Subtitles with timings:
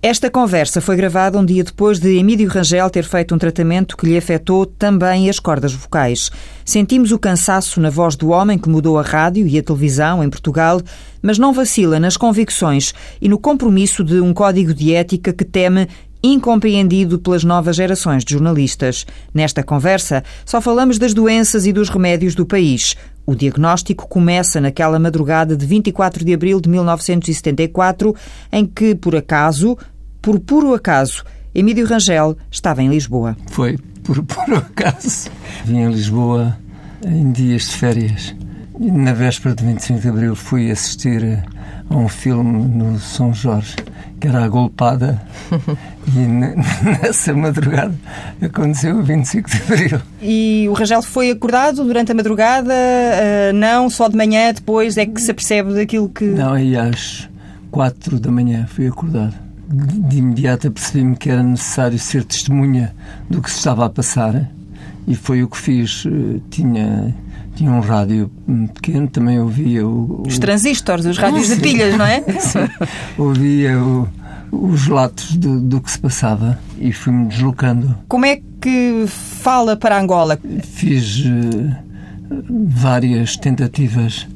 [0.00, 4.06] Esta conversa foi gravada um dia depois de Emílio Rangel ter feito um tratamento que
[4.06, 6.30] lhe afetou também as cordas vocais.
[6.64, 10.30] Sentimos o cansaço na voz do homem que mudou a rádio e a televisão em
[10.30, 10.80] Portugal,
[11.20, 15.88] mas não vacila nas convicções e no compromisso de um código de ética que teme
[16.22, 19.04] incompreendido pelas novas gerações de jornalistas.
[19.34, 22.94] Nesta conversa, só falamos das doenças e dos remédios do país.
[23.28, 28.16] O diagnóstico começa naquela madrugada de 24 de abril de 1974,
[28.50, 29.76] em que, por acaso,
[30.22, 31.22] por puro acaso,
[31.54, 33.36] Emílio Rangel estava em Lisboa.
[33.50, 35.30] Foi por puro acaso.
[35.66, 36.56] Vim a Lisboa
[37.04, 38.34] em dias de férias.
[38.80, 41.42] Na véspera de 25 de abril fui assistir
[41.90, 43.74] a um filme no São Jorge,
[44.20, 45.20] que era a golpada,
[46.06, 46.18] e
[47.02, 47.92] nessa madrugada
[48.40, 50.00] aconteceu o 25 de Abril.
[50.22, 52.72] E o Rangel foi acordado durante a madrugada?
[52.72, 56.24] Uh, não, só de manhã, depois é que se apercebe daquilo que...
[56.24, 57.28] Não, aí às
[57.72, 59.34] 4 da manhã fui acordado.
[59.68, 62.94] De imediato percebi-me que era necessário ser testemunha
[63.28, 64.48] do que se estava a passar
[65.06, 66.04] e foi o que fiz.
[66.06, 67.14] Eh, tinha
[67.58, 68.30] tinha um rádio
[68.72, 72.20] pequeno, também ouvia o, os transistores, os rádios de pilhas, não é?
[72.38, 72.68] Sim.
[73.18, 74.08] Ouvia o,
[74.52, 77.98] os latos do, do, que se passava e fui-me deslocando.
[78.06, 80.38] Como é que fala para Angola?
[80.62, 81.76] Fiz uh,
[82.68, 84.28] várias tentativas.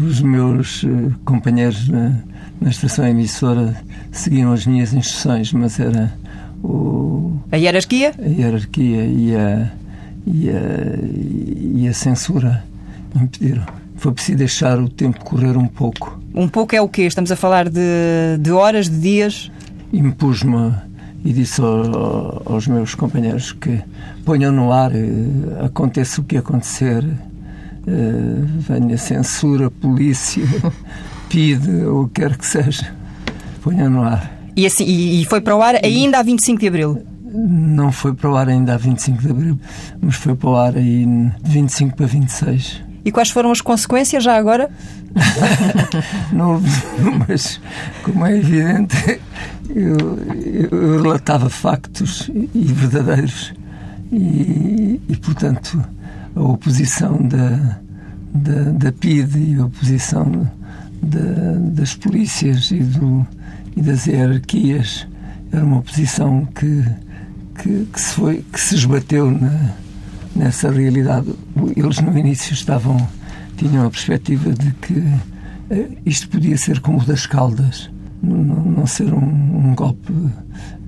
[0.00, 2.16] Os meus uh, companheiros na,
[2.58, 3.76] na estação emissora
[4.10, 6.10] seguiam as minhas instruções, mas era
[6.64, 7.36] o...
[7.52, 8.14] A hierarquia?
[8.18, 9.70] A hierarquia e a
[10.26, 12.64] e a, e a censura
[13.14, 13.64] impediram.
[13.96, 16.20] Foi preciso deixar o tempo correr um pouco.
[16.34, 17.02] Um pouco é o quê?
[17.02, 19.50] Estamos a falar de, de horas, de dias?
[19.92, 20.72] Impus-me
[21.24, 23.80] e disse ao, aos meus companheiros que
[24.24, 30.44] ponham no ar, eh, aconteça o que acontecer, eh, venha censura, polícia,
[31.28, 32.92] PIDE, ou o que quer que seja,
[33.62, 34.32] ponham no ar.
[34.56, 37.02] E, assim, e foi para o ar ainda a 25 de Abril?
[37.32, 39.60] Não foi para o ar ainda a 25 de abril,
[40.00, 41.04] mas foi para o ar aí
[41.42, 42.82] de 25 para 26.
[43.04, 44.70] E quais foram as consequências já agora?
[46.32, 46.62] não,
[47.26, 47.60] mas
[48.02, 49.20] como é evidente,
[49.70, 50.18] eu,
[50.70, 53.52] eu relatava factos e verdadeiros
[54.12, 55.82] e, e, portanto,
[56.36, 57.78] a oposição da,
[58.32, 60.48] da, da PIDE e a oposição
[61.02, 63.26] da, das polícias e, do,
[63.76, 65.06] e das hierarquias
[65.52, 66.84] era uma oposição que
[67.56, 69.74] que, que, se, foi, que se esbateu na,
[70.34, 71.28] nessa realidade.
[71.76, 72.96] Eles no início estavam
[73.56, 77.90] tinham a perspectiva de que uh, isto podia ser como o das Caldas,
[78.22, 80.12] não, não ser um, um, golpe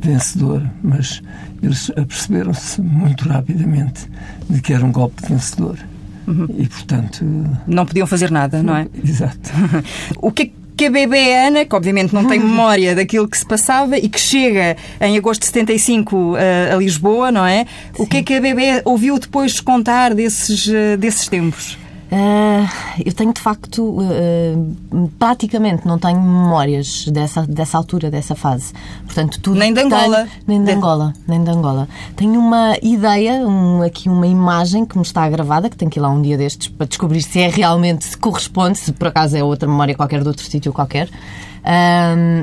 [0.01, 1.23] vencedor, mas
[1.63, 4.09] eles aperceberam-se muito rapidamente
[4.49, 5.79] de que era um golpe vencedor.
[6.27, 6.47] Uhum.
[6.57, 7.25] E, portanto...
[7.67, 8.89] Não podiam fazer nada, não é?
[9.03, 9.51] Exato.
[10.21, 13.47] o que é que a bebê Ana, que obviamente não tem memória daquilo que se
[13.47, 17.67] passava e que chega em agosto de 75 a, eh, a Lisboa, não é?
[17.95, 18.03] Sim.
[18.03, 21.79] O que é que a bebê ouviu depois contar desses, eh, desses tempos?
[22.13, 22.69] Uh,
[23.05, 28.73] eu tenho de facto uh, praticamente não tenho memórias dessa, dessa altura, dessa fase.
[29.05, 30.17] Portanto, tudo nem de Angola.
[30.17, 31.89] Tenho, nem de, Angola, nem de Angola.
[32.15, 36.03] Tenho uma ideia, um, aqui uma imagem que me está gravada, que tenho que ir
[36.03, 39.43] lá um dia destes para descobrir se é realmente, se corresponde, se por acaso é
[39.43, 41.09] outra memória qualquer de outro sítio qualquer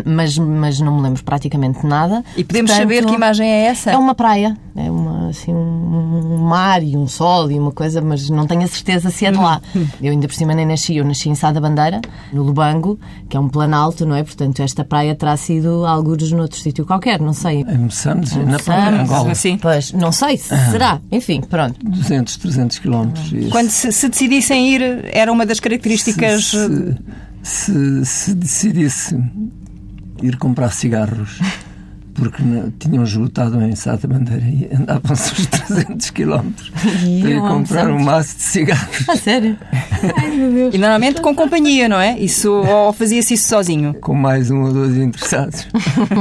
[0.06, 2.24] mas, mas não me lembro praticamente nada.
[2.36, 3.92] E podemos Portanto, saber que imagem é essa?
[3.92, 8.30] É uma praia, é uma, assim, um, mar e um sol e uma coisa, mas
[8.30, 9.62] não tenho a certeza se é de lá.
[10.02, 12.02] Eu ainda por cima nem nasci, eu nasci em Sá da Bandeira,
[12.34, 14.24] no Lubango, que é um planalto, não é?
[14.24, 17.62] Portanto, esta praia terá sido algures noutro sítio qualquer, não sei.
[17.62, 19.36] Em Moçambique, na praia Angola.
[19.36, 19.58] Sim.
[19.58, 20.72] Pois, não sei, se ah.
[20.72, 21.02] será.
[21.12, 21.78] Enfim, pronto.
[21.84, 23.32] 200, 300 quilómetros.
[23.52, 26.46] Quando se, se, decidissem ir, era uma das características...
[26.46, 26.98] Se, se
[27.44, 29.18] se, se decidisse
[30.22, 31.40] ir comprar cigarros
[32.14, 32.44] porque
[32.80, 38.04] tinham esgotado em Sá da Bandeira e andavam-se os 300 quilómetros para ir comprar um
[38.04, 39.10] maço de cigarros.
[39.10, 39.58] A sério?
[40.18, 40.76] Ai, meu Deus.
[40.76, 42.20] E normalmente com companhia, não é?
[42.20, 43.94] Isso, ou fazia-se isso sozinho?
[43.96, 45.68] Com mais um ou dois interessados.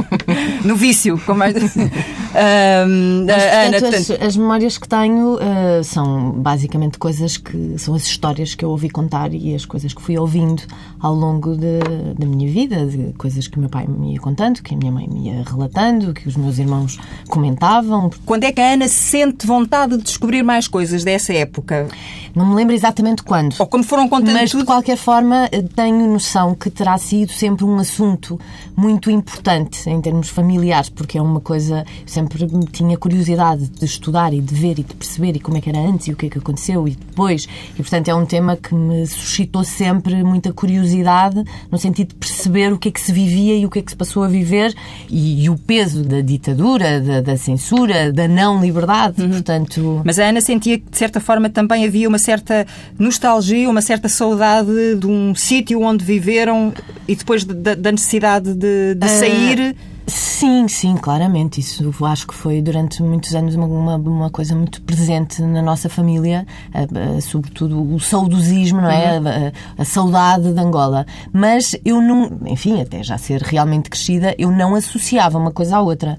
[0.64, 1.56] no vício, com mais...
[1.56, 7.94] Um, Mas, Ana, portanto, as, as, memórias que tenho uh, são basicamente coisas que são
[7.94, 10.62] as histórias que eu ouvi contar e as coisas que fui ouvindo
[11.00, 11.80] ao longo de,
[12.16, 14.92] da minha vida, de coisas que o meu pai me ia contando, que a minha
[14.92, 15.80] mãe me ia relatando
[16.14, 16.98] que os meus irmãos
[17.28, 18.10] comentavam.
[18.24, 21.88] Quando é que a Ana sente vontade de descobrir mais coisas dessa época?
[22.34, 23.54] Não me lembro exatamente quando.
[23.58, 24.60] Ou como foram contando Mas, tudo?
[24.60, 28.38] de qualquer forma, tenho noção que terá sido sempre um assunto
[28.76, 31.84] muito importante em termos familiares, porque é uma coisa.
[32.02, 35.60] Eu sempre tinha curiosidade de estudar e de ver e de perceber e como é
[35.60, 37.46] que era antes e o que é que aconteceu e depois.
[37.74, 42.72] E, portanto, é um tema que me suscitou sempre muita curiosidade no sentido de perceber
[42.72, 44.74] o que é que se vivia e o que é que se passou a viver
[45.08, 49.22] e, e o peso da ditadura, da, da, censura, da não liberdade.
[49.22, 49.30] Uhum.
[49.30, 50.02] Portanto.
[50.04, 52.64] Mas a Ana sentia que, de certa forma, também havia uma certa
[52.98, 56.72] nostalgia, uma certa saudade de um sítio onde viveram
[57.08, 59.74] e depois da, da necessidade de, de sair.
[59.76, 59.90] Uh...
[60.10, 61.60] Sim, sim, claramente.
[61.60, 65.88] Isso acho que foi durante muitos anos uma, uma, uma coisa muito presente na nossa
[65.88, 66.46] família,
[67.22, 69.20] sobretudo o saudosismo, não é?
[69.20, 69.26] Uhum.
[69.78, 71.06] A, a, saudade de Angola.
[71.32, 75.80] Mas eu não, enfim, até já ser realmente crescida, eu não associava uma coisa à
[75.80, 76.18] outra.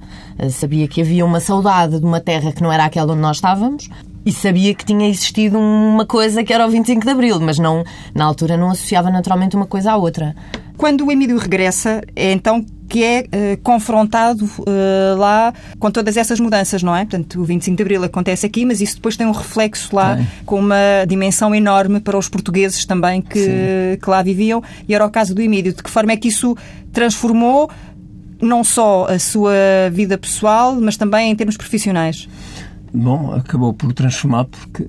[0.51, 3.89] sabia que havia uma saudade de uma terra que não era aquela onde nós estávamos,
[4.25, 7.83] e sabia que tinha existido uma coisa que era o 25 de Abril, mas não,
[8.13, 10.35] na altura não associava naturalmente uma coisa à outra.
[10.77, 16.41] Quando o Emílio regressa, é então que é uh, confrontado uh, lá com todas essas
[16.41, 17.05] mudanças, não é?
[17.05, 20.27] Portanto, o 25 de Abril acontece aqui, mas isso depois tem um reflexo lá Bem.
[20.45, 24.61] com uma dimensão enorme para os portugueses também que, que lá viviam.
[24.89, 25.71] E era o caso do Emílio.
[25.71, 26.57] De que forma é que isso
[26.91, 27.69] transformou
[28.41, 29.53] não só a sua
[29.91, 32.27] vida pessoal, mas também em termos profissionais?
[32.93, 34.87] Bom, acabou por transformar porque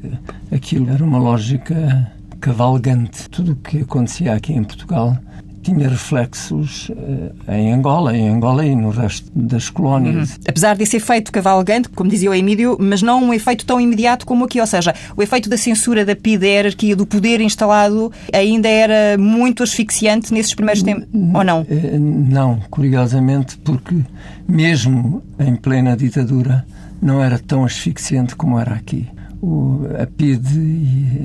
[0.51, 2.11] aquilo era uma lógica
[2.41, 3.29] cavalgante.
[3.31, 5.17] Tudo o que acontecia aqui em Portugal
[5.63, 10.31] tinha reflexos uh, em Angola, em Angola e no resto das colónias.
[10.31, 10.37] Uhum.
[10.49, 14.45] Apesar desse efeito cavalgante, como dizia o Emílio, mas não um efeito tão imediato como
[14.45, 18.69] aqui, ou seja, o efeito da censura, da PIDE, da hierarquia, do poder instalado ainda
[18.69, 21.65] era muito asfixiante nesses primeiros tempos, ou não?
[21.71, 23.95] Eh, não, curiosamente, porque
[24.49, 26.65] mesmo em plena ditadura
[27.03, 29.09] não era tão asfixiante como era aqui.
[29.43, 30.47] O, a PID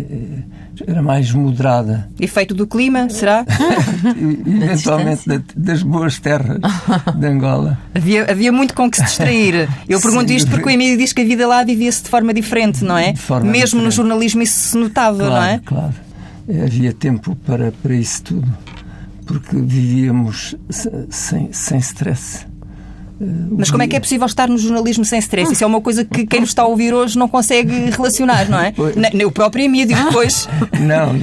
[0.09, 2.09] eh, era mais moderada.
[2.19, 3.45] Efeito do clima, será?
[4.17, 6.59] Eventualmente da, das boas terras
[7.15, 7.77] de Angola.
[7.93, 9.69] Havia, havia muito com que se distrair.
[9.87, 12.83] Eu pergunto isto porque o Emílio diz que a vida lá vivia-se de forma diferente,
[12.83, 13.13] não é?
[13.13, 13.75] Mesmo diferente.
[13.75, 15.61] no jornalismo isso se notava, claro, não é?
[15.63, 15.93] Claro.
[16.65, 18.57] Havia tempo para, para isso tudo.
[19.27, 20.55] Porque vivíamos
[21.09, 22.47] sem, sem stress.
[23.19, 25.51] Mas como é que é possível estar no jornalismo sem stress?
[25.51, 28.59] Isso é uma coisa que quem nos está a ouvir hoje não consegue relacionar, não
[28.59, 28.73] é?
[29.13, 30.47] Nem o próprio Emílio depois.
[30.79, 31.15] Não,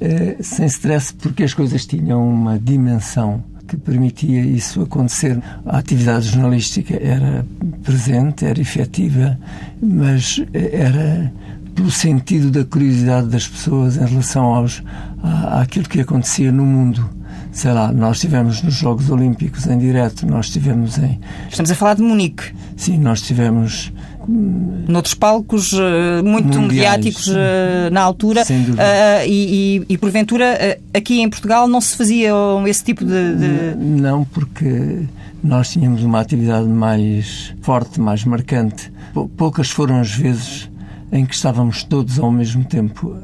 [0.00, 5.38] é, sem stress porque as coisas tinham uma dimensão que permitia isso acontecer.
[5.64, 7.44] A atividade jornalística era
[7.82, 9.38] presente, era efetiva,
[9.82, 11.32] mas era
[11.74, 14.82] pelo sentido da curiosidade das pessoas em relação aos,
[15.22, 17.08] à, àquilo que acontecia no mundo
[17.56, 21.18] sei lá, nós estivemos nos Jogos Olímpicos em direto, nós estivemos em.
[21.48, 22.54] Estamos a falar de Munique.
[22.76, 23.90] Sim, nós estivemos.
[24.28, 31.20] Noutros palcos uh, muito Mundiais, mediáticos uh, na altura uh, e, e, e, porventura aqui
[31.20, 32.32] em Portugal não se fazia
[32.66, 33.76] esse tipo de, de.
[33.76, 35.04] Não, porque
[35.42, 38.92] nós tínhamos uma atividade mais forte, mais marcante.
[39.36, 40.68] Poucas foram as vezes
[41.12, 43.16] em que estávamos todos ao mesmo tempo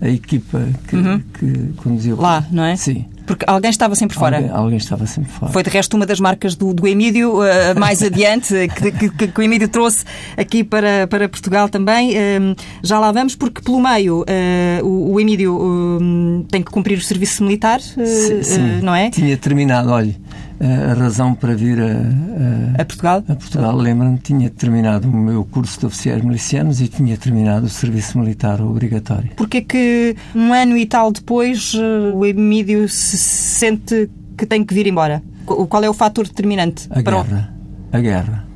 [0.00, 1.22] a equipa que, uhum.
[1.32, 2.16] que conduziu.
[2.20, 2.76] Lá, não é?
[2.76, 3.06] Sim.
[3.28, 4.38] Porque alguém estava sempre fora.
[4.38, 5.52] Alguém, alguém estava sempre fora.
[5.52, 9.38] Foi de resto uma das marcas do, do Emílio, uh, mais adiante, que, que, que,
[9.38, 10.02] o Emílio trouxe
[10.34, 12.16] aqui para, para Portugal também.
[12.16, 17.02] Uh, já lá vamos, porque pelo meio uh, o, o, Emílio tem que cumprir o
[17.02, 18.80] serviço militar, sim, sim.
[18.82, 19.10] não é?
[19.10, 20.16] Tinha terminado, olha
[20.60, 23.24] a razão para vir a, a, a Portugal.
[23.28, 27.68] A Portugal, lembro-me, tinha terminado o meu curso de oficiais milicianos e tinha terminado o
[27.68, 29.30] serviço militar obrigatório.
[29.36, 34.74] Porquê que um ano e tal depois eh, o Emílio se sente que tem que
[34.74, 35.22] vir embora?
[35.46, 36.88] Qual é o fator determinante?
[36.90, 37.54] A guerra.
[37.92, 37.96] O...
[37.96, 38.48] A guerra.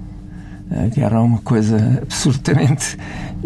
[0.70, 2.96] A guerra é uma coisa absolutamente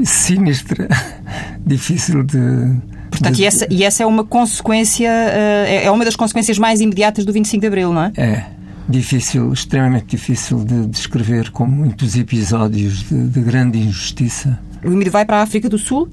[0.02, 0.88] sinistra,
[1.64, 2.76] difícil de
[3.10, 7.24] Portanto, e essa, e essa é uma consequência, eh, é uma das consequências mais imediatas
[7.24, 8.12] do 25 de Abril, não é?
[8.16, 8.44] É.
[8.88, 14.58] Difícil, extremamente difícil de descrever, com muitos episódios de, de grande injustiça.
[14.84, 16.08] O Emílio vai para a África do Sul?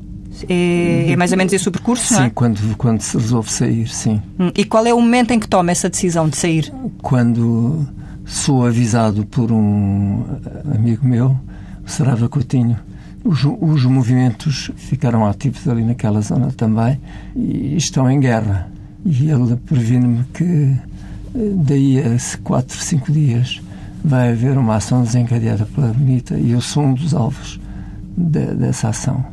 [0.49, 2.29] É, é, mais ou menos esse o percurso, sim, não é?
[2.31, 4.19] quando, quando se resolve sair, sim.
[4.39, 6.73] Hum, e qual é o momento em que toma essa decisão de sair?
[7.01, 7.87] Quando
[8.25, 10.23] sou avisado por um
[10.73, 11.37] amigo meu,
[11.85, 12.77] o Sarava Coutinho,
[13.23, 16.99] os, os movimentos ficaram ativos ali naquela zona também
[17.35, 18.71] e estão em guerra.
[19.05, 20.75] E ele previne-me que
[21.33, 23.61] daí a 4, 5 dias
[24.03, 27.59] vai haver uma ação desencadeada pela Bonita e eu sou um dos alvos
[28.17, 29.25] de, dessa ação.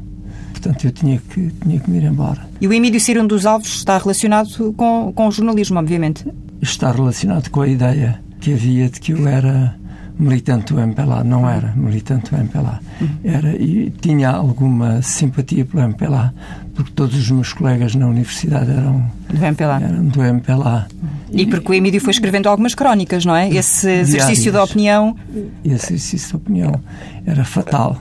[0.52, 2.49] Portanto, eu tinha que, tinha que me ir embora.
[2.61, 6.26] E o Emílio ser um dos alvos está relacionado com, com o jornalismo, obviamente?
[6.61, 9.79] Está relacionado com a ideia que havia de que eu era
[10.20, 12.80] militante do MPLA, não era militante do MPLA.
[13.24, 16.32] Era, e tinha alguma simpatia pelo MPLA,
[16.74, 19.80] porque todos os meus colegas na universidade eram do MPLA.
[19.82, 20.88] Eram do MPLA.
[21.32, 23.48] E porque o Emílio foi escrevendo algumas crónicas, não é?
[23.48, 25.16] Esse exercício da opinião.
[25.64, 26.80] Esse exercício da opinião
[27.26, 28.00] era fatal.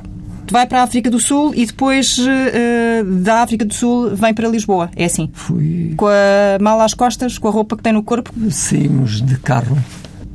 [0.51, 4.49] Vai para a África do Sul e depois uh, da África do Sul vem para
[4.49, 4.89] Lisboa.
[4.95, 5.29] É assim?
[5.31, 5.93] Fui.
[5.95, 8.33] Com a mala às costas, com a roupa que tem no corpo?
[8.49, 9.77] Saímos de carro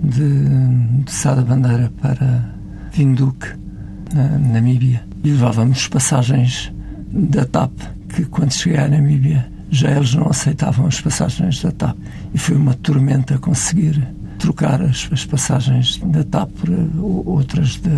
[0.04, 2.44] de, de Sada Bandeira para
[2.92, 3.49] Vinduque,
[4.12, 5.02] na Namíbia.
[5.23, 6.73] E levávamos passagens
[7.11, 7.73] da TAP,
[8.08, 11.96] que quando cheguei à Namíbia já eles não aceitavam as passagens da TAP.
[12.32, 14.06] E foi uma tormenta conseguir
[14.38, 16.70] trocar as, as passagens da TAP por
[17.26, 17.90] outras de,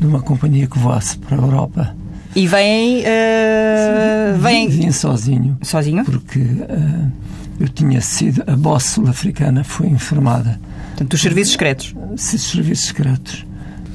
[0.00, 1.94] de uma companhia que voasse para a Europa.
[2.34, 3.00] E vem.
[3.00, 4.68] Uh, vem...
[4.68, 5.56] Vim sozinho.
[5.62, 6.04] Sozinho?
[6.04, 7.12] Porque uh,
[7.58, 8.42] eu tinha sido.
[8.46, 10.60] A boss sul-africana foi informada.
[10.96, 11.94] Portanto, dos serviços secretos?
[12.16, 13.46] Sim, serviços secretos.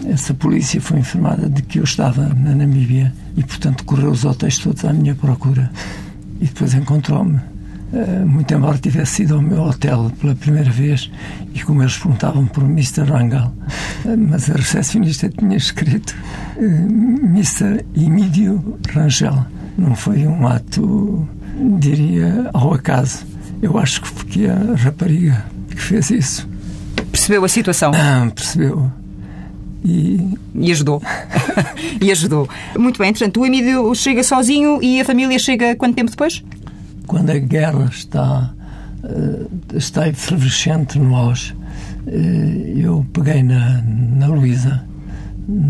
[0.05, 4.59] Essa polícia foi informada de que eu estava na Namíbia e, portanto, correu os hotéis
[4.59, 5.71] todos à minha procura.
[6.39, 7.39] E depois encontrou-me
[7.91, 11.09] eh, muito embora tivesse ido ao meu hotel pela primeira vez
[11.55, 13.01] e como eles perguntavam por Mr.
[13.01, 13.51] Rangel,
[14.05, 16.15] eh, mas a recepcionista tinha escrito
[16.57, 17.83] eh, Mr.
[17.95, 19.43] Emílio Rangel.
[19.75, 21.27] Não foi um ato,
[21.79, 23.25] diria, ao acaso.
[23.59, 26.50] Eu acho que foi a rapariga que fez isso.
[27.11, 27.91] Percebeu a situação?
[27.93, 28.91] Ah, percebeu.
[29.83, 30.37] E...
[30.55, 31.01] e, ajudou.
[31.99, 32.47] e ajudou.
[32.77, 36.43] Muito bem, portanto, o Emílio chega sozinho e a família chega quanto tempo depois?
[37.07, 38.53] Quando a guerra está,
[39.73, 41.55] está efervescente no auge,
[42.75, 44.83] eu peguei na, na Luísa.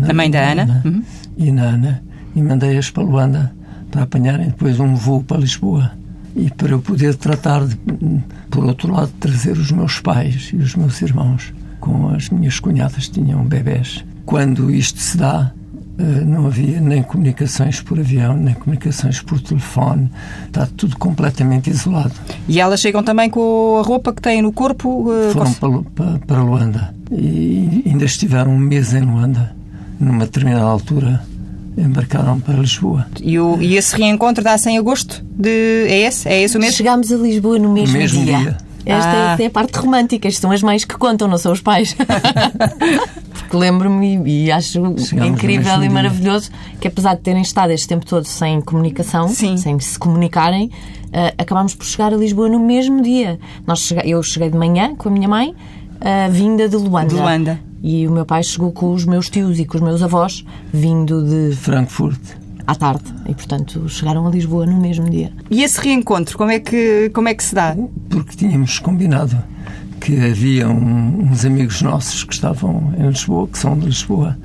[0.08, 0.82] A mãe da Ana?
[0.84, 1.02] Uhum.
[1.36, 2.02] E na Ana.
[2.34, 3.52] E mandei-as para Luanda
[3.90, 5.92] para apanharem depois um voo para Lisboa.
[6.34, 7.76] E para eu poder tratar, de,
[8.50, 13.08] por outro lado, trazer os meus pais e os meus irmãos com as minhas cunhadas
[13.08, 14.04] tinham bebés.
[14.24, 15.52] Quando isto se dá,
[16.24, 20.10] não havia nem comunicações por avião, nem comunicações por telefone.
[20.46, 22.12] Está tudo completamente isolado.
[22.48, 25.08] E elas chegam também com a roupa que têm no corpo?
[25.32, 26.94] Foram para, para, para Luanda.
[27.10, 29.54] E ainda estiveram um mês em Luanda.
[30.00, 31.22] Numa determinada altura,
[31.76, 33.06] embarcaram para Lisboa.
[33.20, 35.24] E, o, e esse reencontro dá-se em agosto?
[35.24, 36.28] De, é esse?
[36.28, 36.76] É esse o mesmo?
[36.76, 38.38] Chegámos a Lisboa no mesmo, mesmo dia.
[38.38, 38.56] dia.
[38.84, 39.36] Esta ah.
[39.38, 41.94] é a parte romântica, são as mães que contam, não são os pais.
[43.32, 46.50] Porque lembro-me e acho Chegamos incrível e maravilhoso
[46.80, 49.56] que, apesar de terem estado este tempo todo sem comunicação, Sim.
[49.56, 53.38] sem se comunicarem, uh, acabámos por chegar a Lisboa no mesmo dia.
[53.66, 57.08] Nós cheguei, eu cheguei de manhã com a minha mãe, uh, vinda de Luanda.
[57.08, 57.71] De Luanda.
[57.82, 61.24] E o meu pai chegou com os meus tios e com os meus avós, vindo
[61.24, 62.20] de Frankfurt
[62.66, 65.32] à tarde e, portanto, chegaram a Lisboa no mesmo dia.
[65.50, 67.76] E esse reencontro, como é que, como é que se dá?
[68.08, 69.36] Porque tínhamos combinado
[70.00, 74.36] que havia um, uns amigos nossos que estavam em Lisboa, que são de Lisboa,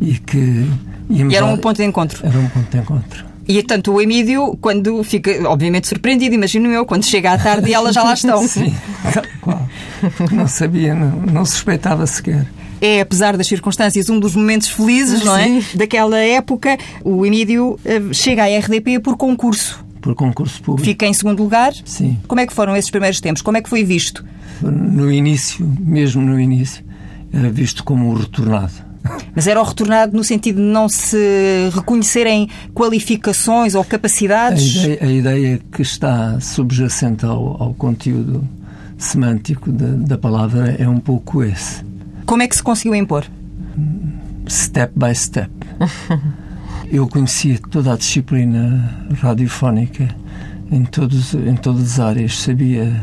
[0.00, 0.66] e que
[1.10, 1.34] íamos.
[1.34, 2.26] E era um ponto de encontro.
[2.26, 3.26] Era um ponto de encontro.
[3.46, 7.74] E, tanto o Emílio, quando fica, obviamente, surpreendido, imagino eu, quando chega à tarde e
[7.74, 8.40] elas já lá estão.
[8.48, 8.74] Sim,
[9.40, 9.62] claro.
[10.30, 12.46] Não sabia, não, não suspeitava sequer
[12.80, 15.62] é, apesar das circunstâncias, um dos momentos felizes, não é?
[15.74, 16.76] Daquela época.
[17.04, 19.84] O Emílio eh, chega à RDP por concurso.
[20.00, 20.86] Por concurso público.
[20.86, 21.72] Fica em segundo lugar.
[21.84, 22.18] Sim.
[22.26, 23.42] Como é que foram esses primeiros tempos?
[23.42, 24.24] Como é que foi visto?
[24.62, 26.84] No início, mesmo no início,
[27.32, 28.88] era visto como o retornado.
[29.34, 34.76] Mas era o retornado no sentido de não se reconhecerem qualificações ou capacidades?
[34.76, 38.46] A ideia, a ideia que está subjacente ao, ao conteúdo
[38.98, 41.87] semântico da, da palavra é um pouco esse.
[42.28, 43.24] Como é que se conseguiu impor?
[44.46, 45.50] Step by step.
[46.92, 50.14] Eu conhecia toda a disciplina radiofónica
[50.70, 53.02] em, todos, em todas as áreas, sabia.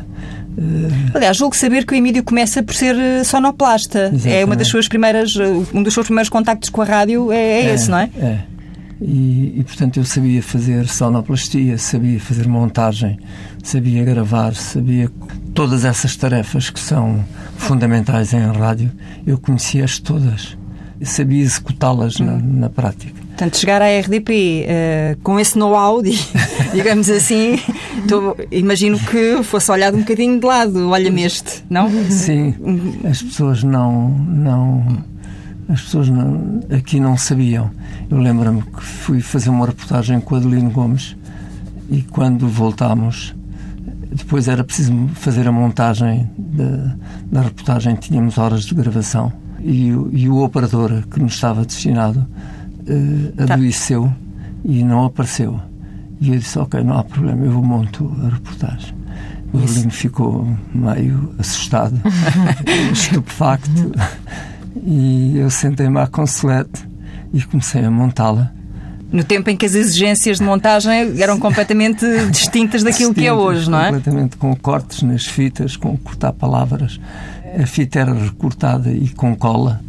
[0.55, 1.15] Uh...
[1.15, 4.11] Aliás, julgo saber que o Emílio começa por ser eh, sonoplasta.
[4.13, 4.29] Exatamente.
[4.29, 7.37] É uma das suas primeiras, eh, um dos seus primeiros contactos com a rádio é,
[7.37, 8.09] é, é esse, não é?
[8.17, 8.39] É.
[9.01, 13.19] E, e, portanto eu sabia fazer sonoplastia, sabia fazer montagem,
[13.61, 15.11] sabia gravar, sabia
[15.53, 17.23] todas essas tarefas que são
[17.57, 18.91] fundamentais em rádio,
[19.27, 20.57] eu conhecia-as todas,
[20.99, 23.21] eu sabia executá-las na, na, prática.
[23.27, 26.01] Portanto, chegar à RDP uh, eh, com esse know-how,
[26.73, 27.59] digamos assim,
[28.07, 31.89] tô, imagino que fosse olhado um bocadinho de lado, olha-me este, não?
[32.09, 32.55] Sim,
[33.03, 35.03] as pessoas não, não
[35.67, 37.71] as pessoas não, aqui não sabiam.
[38.09, 41.15] Eu lembro-me que fui fazer uma reportagem com Adelino Gomes
[41.89, 43.35] e quando voltámos,
[44.11, 46.95] depois era preciso fazer a montagem da,
[47.31, 53.43] da reportagem, tínhamos horas de gravação e, e o operador que nos estava destinado uh,
[53.51, 54.11] adoeceu
[54.63, 55.59] e não apareceu.
[56.21, 58.95] E eu disse: Ok, não há problema, eu monto a reportagem.
[59.53, 61.99] O Adelino ficou meio assustado,
[62.91, 63.91] estupefacto.
[64.83, 66.87] E eu sentei-me à consulete
[67.33, 68.51] e comecei a montá-la.
[69.11, 73.69] No tempo em que as exigências de montagem eram completamente distintas daquilo que é hoje,
[73.69, 73.85] não é?
[73.85, 76.99] Completamente, com cortes nas fitas, com cortar palavras.
[77.61, 79.79] A fita era recortada e com cola.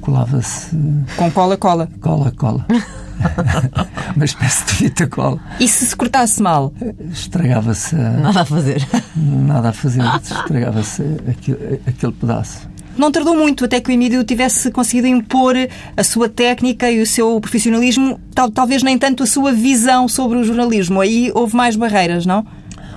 [0.00, 0.76] Colava-se.
[1.16, 1.88] Com cola-cola.
[2.00, 2.66] Cola-cola.
[4.14, 5.38] Uma espécie de fita cola.
[5.58, 6.72] E se se cortasse mal?
[7.12, 7.94] Estragava-se.
[7.94, 8.86] Nada a fazer.
[9.16, 10.02] Nada a fazer.
[10.22, 12.68] Estragava-se aquele, aquele pedaço.
[12.96, 15.54] Não tardou muito até que o Emílio tivesse conseguido impor
[15.96, 20.38] a sua técnica e o seu profissionalismo, tal, talvez nem tanto a sua visão sobre
[20.38, 21.00] o jornalismo.
[21.00, 22.46] Aí houve mais barreiras, não?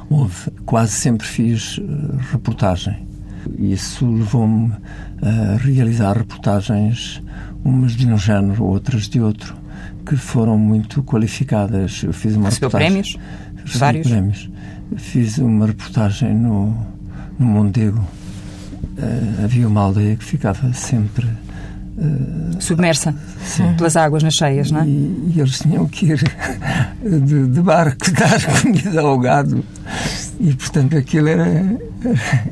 [0.09, 0.51] Houve.
[0.65, 1.83] Quase sempre fiz uh,
[2.31, 3.07] reportagem.
[3.57, 4.71] Isso levou-me
[5.21, 7.21] a realizar reportagens,
[7.63, 9.55] umas de um género, outras de outro,
[10.05, 12.03] que foram muito qualificadas.
[12.03, 13.03] Eu fiz uma Recebeu reportagem.
[13.03, 13.77] prémios?
[13.77, 14.07] Vários?
[14.07, 14.49] prémios.
[14.95, 16.77] Fiz uma reportagem no,
[17.39, 18.05] no Mondego
[18.83, 23.73] uh, havia uma aldeia que ficava sempre uh, submersa sim.
[23.75, 24.85] pelas águas nas cheias, não é?
[24.85, 26.23] E, e eles tinham que ir
[27.01, 29.63] de, de, barco dar comida ao gado.
[30.39, 31.45] E, portanto, aquilo era.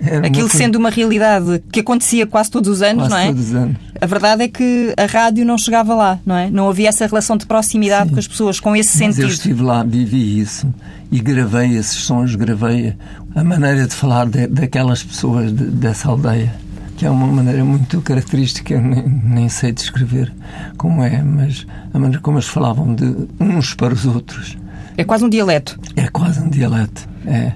[0.03, 3.27] era aquilo uma sendo uma realidade que acontecia quase todos os anos, quase não é?
[3.27, 3.77] Todos os anos.
[4.01, 6.49] A verdade é que a rádio não chegava lá, não é?
[6.49, 8.13] Não havia essa relação de proximidade Sim.
[8.13, 9.23] com as pessoas, com esse Mas sentido.
[9.23, 10.67] Eu estive lá, vivi isso
[11.11, 12.95] e gravei esses sons, gravei
[13.35, 16.53] a maneira de falar de, daquelas pessoas de, dessa aldeia,
[16.97, 20.33] que é uma maneira muito característica, nem, nem, sei descrever
[20.77, 24.57] como é, mas a maneira como eles falavam de uns para os outros.
[24.97, 25.79] É quase um dialeto.
[25.95, 27.53] É quase um dialeto, é.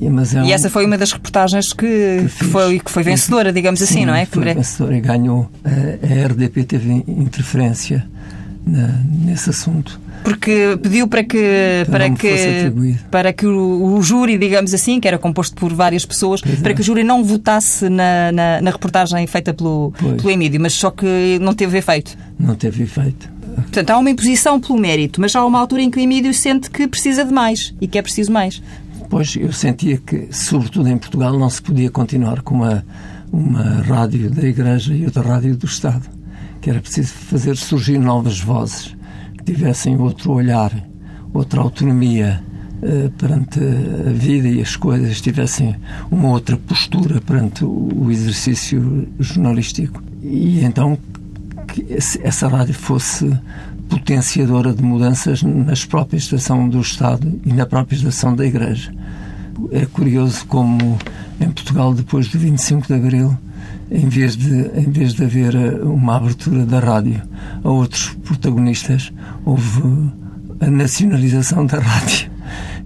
[0.00, 0.44] E, é um...
[0.44, 1.86] e essa foi uma das reportagens que,
[2.22, 4.24] que, que foi, que foi vencedora, digamos assim, Sim, não é?
[4.24, 5.50] Foi vencedora e ganhou.
[5.64, 8.06] A, a RDP teve interferência
[8.66, 8.88] na,
[9.26, 15.00] nesse assunto porque pediu para que para, que para que o, o, júri, digamos assim,
[15.00, 16.74] que era composto por várias pessoas, pois para é.
[16.74, 20.90] que o júri não votasse na, na, na reportagem feita pelo, pelo Emílio, mas só
[20.90, 22.16] que não teve efeito.
[22.38, 23.28] Não teve efeito.
[23.54, 26.70] Portanto, há uma imposição pelo mérito, mas há uma altura em que o Emílio sente
[26.70, 28.62] que precisa de mais e que é preciso mais.
[29.10, 32.82] Pois, eu sentia que, sobretudo em Portugal, não se podia continuar com uma,
[33.30, 36.08] uma rádio da Igreja e outra rádio do Estado.
[36.62, 38.96] Que era preciso fazer surgir novas vozes
[39.52, 40.72] tivessem outro olhar,
[41.32, 42.42] outra autonomia
[42.82, 45.74] uh, perante a vida e as coisas, tivessem
[46.10, 50.02] uma outra postura perante o exercício jornalístico.
[50.22, 50.98] E então
[51.66, 51.86] que
[52.22, 53.30] essa rádio fosse
[53.88, 58.92] potenciadora de mudanças na própria estação do Estado e na própria estação da Igreja.
[59.72, 60.98] É curioso como
[61.40, 63.38] em Portugal, depois do 25 de Abril,
[63.90, 67.20] em vez de, em vez de haver eh, uma abertura da rádio
[67.64, 69.12] a outros protagonistas,
[69.44, 70.10] houve
[70.60, 72.30] a nacionalização da rádio.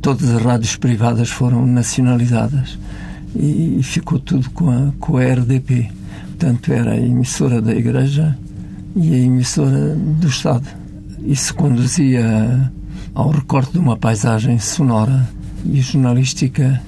[0.01, 2.79] Todas as rádios privadas foram nacionalizadas
[3.35, 5.91] e, ficou tudo com a, com a RDP.
[6.29, 8.37] Portanto, era a emissora da Igreja
[8.95, 10.67] e a emissora do Estado.
[11.25, 12.71] Isso conduzia
[13.15, 15.29] ao recorte de uma paisagem sonora
[15.65, 16.81] e jornalística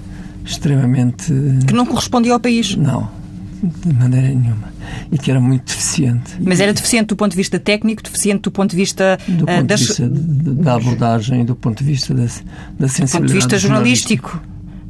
[0.45, 1.33] extremamente.
[1.67, 2.77] Que não correspondia ao país.
[2.77, 3.17] Não
[3.63, 4.75] de maneira nenhuma.
[5.11, 6.37] E que era muito deficiente.
[6.41, 9.19] Mas era deficiente do ponto de vista técnico, deficiente do ponto de vista...
[9.27, 9.81] Do uh, ponto das...
[9.81, 13.11] de vista da abordagem, do ponto de vista da, da sensibilidade...
[13.11, 14.41] Do ponto de vista jornalístico.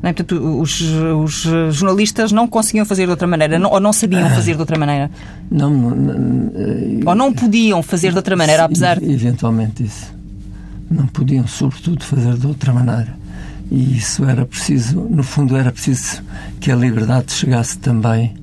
[0.03, 0.13] Não é?
[0.13, 4.55] Portanto, os, os, jornalistas não conseguiam fazer de outra maneira, não, ou não sabiam fazer
[4.55, 5.11] de outra maneira.
[5.51, 9.03] Não, não, não ou não podiam fazer de outra maneira, apesar.
[9.03, 10.15] Eventualmente isso.
[10.91, 13.17] Não podiam, sobretudo, fazer de outra maneira.
[13.71, 16.23] E isso era preciso, no fundo, era preciso
[16.61, 18.35] que a liberdade chegasse também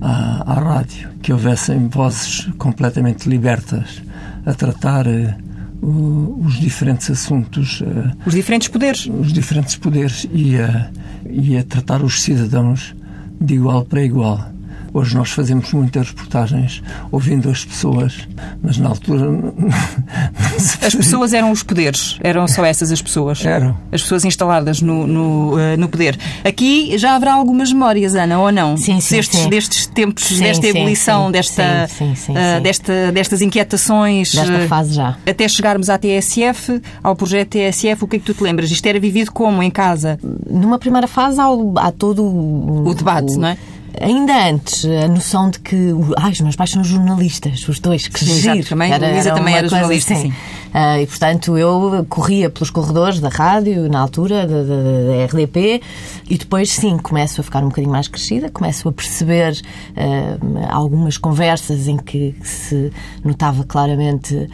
[0.00, 4.02] à, à rádio, que houvessem vozes completamente libertas
[4.46, 7.80] a tratar uh, os diferentes assuntos.
[7.82, 9.06] Uh, os diferentes poderes.
[9.06, 10.90] Os diferentes poderes e a,
[11.28, 12.94] e a tratar os cidadãos
[13.40, 14.50] de igual para igual.
[14.92, 18.28] Hoje nós fazemos muitas reportagens ouvindo as pessoas,
[18.62, 19.26] mas na altura.
[20.82, 23.44] As pessoas eram os poderes, eram só essas as pessoas.
[23.44, 23.76] Eram.
[23.92, 26.18] As pessoas instaladas no, no, uh, no poder.
[26.44, 28.76] Aqui já haverá algumas memórias, Ana, ou não?
[28.76, 29.16] Sim, sim.
[29.16, 29.48] Destes, sim.
[29.48, 34.32] destes tempos, sim, desta ebulição, sim, desta, sim, sim, uh, desta, destas inquietações.
[34.32, 35.16] Desta uh, fase já.
[35.26, 38.70] Até chegarmos à TSF, ao projeto TSF, o que é que tu te lembras?
[38.70, 40.18] Isto era vivido como em casa?
[40.48, 43.56] Numa primeira fase há, há todo o, o debate, o, não é?
[44.00, 45.76] Ainda antes, a noção de que
[46.16, 48.68] ai, os meus pais são jornalistas, os dois, que sim, giro.
[48.68, 50.30] Também, era, Luísa também era jornalista, assim.
[50.30, 50.34] sim.
[50.70, 55.82] Uh, e, portanto, eu corria pelos corredores da rádio, na altura, da, da, da, RDP,
[56.28, 61.18] e depois, sim, começo a ficar um bocadinho mais crescida, começo a perceber uh, algumas
[61.18, 62.92] conversas em que se
[63.24, 64.48] notava claramente uh,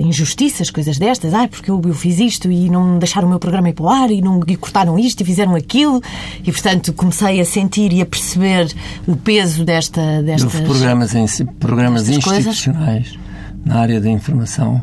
[0.00, 1.32] injustiças, coisas destas.
[1.32, 3.88] Ai, porque eu, eu, fiz isto e não deixaram o meu programa ir para o
[3.88, 6.02] ar e, não, e cortaram isto e fizeram aquilo.
[6.44, 8.74] E, portanto, comecei a sentir e a perceber
[9.06, 10.54] o peso desta, destas...
[10.54, 11.26] Houve programas, em,
[11.58, 13.18] programas institucionais coisas?
[13.64, 14.82] na área da informação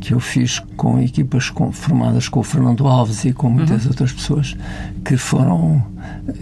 [0.00, 3.90] que eu fiz com equipas com, formadas com o Fernando Alves e com muitas uhum.
[3.90, 4.56] outras pessoas
[5.04, 5.84] que foram.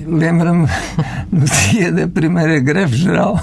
[0.07, 0.69] Lembra-me,
[1.31, 3.41] no dia da primeira greve geral,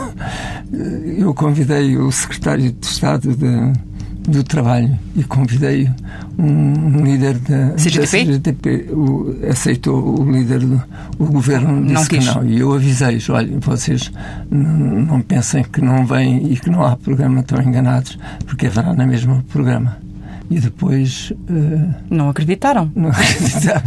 [1.17, 3.73] eu convidei o secretário de Estado de,
[4.27, 5.89] do Trabalho e convidei
[6.37, 10.81] um, líder da CGTP, da CGTP o, aceitou o líder do
[11.17, 12.45] o governo disse não que não.
[12.45, 14.11] E eu avisei olha vocês
[14.49, 19.05] não pensem que não vem e que não há programa estão enganados porque haverá na
[19.05, 19.97] mesma programa
[20.51, 21.31] e depois.
[21.31, 22.91] Uh, não acreditaram.
[22.93, 23.81] Não acreditaram.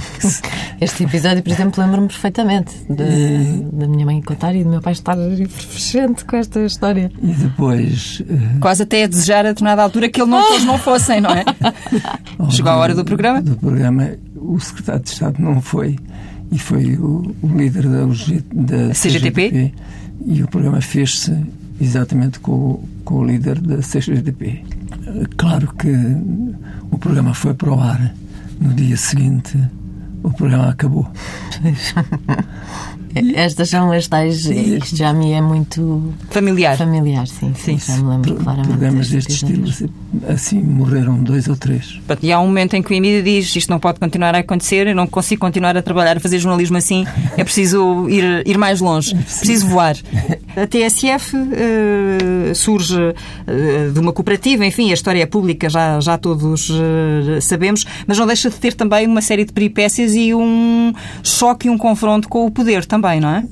[0.80, 3.68] este episódio, por exemplo, lembro-me perfeitamente de, e...
[3.70, 7.12] da minha mãe contar e do meu pai estar efervescente com esta história.
[7.22, 8.20] E depois.
[8.20, 8.58] Uh...
[8.60, 11.30] Quase até a desejar a determinada altura que, ele não, que eles não fossem, não
[11.30, 11.44] é?
[12.50, 13.42] Chegou a hora do programa?
[13.42, 15.98] Do programa, o secretário de Estado não foi
[16.50, 19.50] e foi o, o líder da, UG, da CGTP.
[19.50, 19.74] CGTP
[20.26, 21.36] e o programa fez-se
[21.80, 24.64] exatamente com, com o líder da CGTP.
[25.36, 25.92] Claro que
[26.90, 28.14] o programa foi para o ar.
[28.60, 29.58] No dia seguinte,
[30.22, 31.10] o programa acabou.
[33.34, 34.44] Estas são as tais.
[34.46, 36.12] Isto já me é muito.
[36.30, 36.76] Familiar.
[36.76, 37.52] Familiar, sim.
[37.54, 37.96] sim, sim.
[37.96, 38.68] Já me lembro claramente.
[38.68, 39.68] Programas deste estilo,
[40.28, 42.00] assim, morreram dois ou três.
[42.20, 44.88] E há um momento em que o Emílio diz: Isto não pode continuar a acontecer,
[44.88, 48.80] eu não consigo continuar a trabalhar, a fazer jornalismo assim, é preciso ir, ir mais
[48.80, 49.96] longe, é preciso voar.
[50.56, 55.98] A TSF uh, eh, surge uh, de uma cooperativa, enfim, a história é pública, já,
[55.98, 60.32] já todos uh, sabemos, mas não deixa de ter também uma série de peripécias e
[60.32, 60.92] um
[61.24, 63.44] choque e um confronto com o poder também também, não é?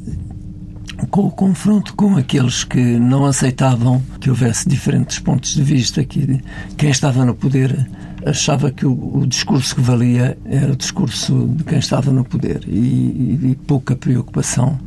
[1.11, 6.41] Com o confronto com aqueles que não aceitavam que houvesse diferentes pontos de vista, que
[6.79, 7.87] quem estava no poder
[8.25, 12.63] achava que o, o discurso que valia era o discurso de quem estava no poder
[12.67, 14.79] e, e pouca preocupação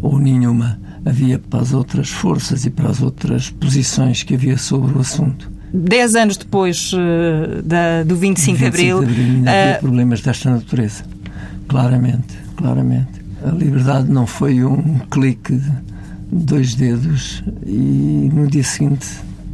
[0.00, 4.96] ou nenhuma havia para as outras forças e para as outras posições que havia sobre
[4.96, 5.50] o assunto.
[5.72, 8.98] Dez anos depois uh, da, do 25, 25 de Abril...
[9.00, 9.54] De abril ainda uh...
[9.54, 11.04] havia problemas desta natureza.
[11.68, 13.19] Claramente, claramente.
[13.44, 19.06] A liberdade não foi um clique de dois dedos e no dia seguinte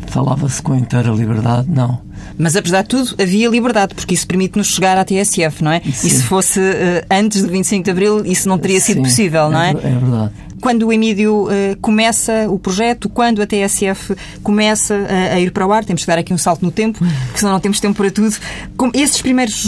[0.09, 2.06] falava-se com inteira liberdade, não.
[2.38, 5.80] Mas apesar de tudo, havia liberdade, porque isso permite-nos chegar à TSF, não é?
[5.80, 6.06] Sim.
[6.06, 9.60] E se fosse uh, antes do 25 de Abril, isso não teria sido possível, não
[9.60, 9.70] é?
[9.70, 15.40] É verdade quando o Emílio uh, começa o projeto, quando a TSF começa a, a,
[15.40, 17.60] ir para o ar, temos que dar aqui um salto no tempo, porque senão não
[17.60, 18.34] temos tempo para tudo.
[18.76, 19.66] Com esses primeiros